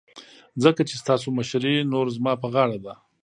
[0.63, 2.93] ځکه چې ستاسو مشرې نوره زما په غاړه ده.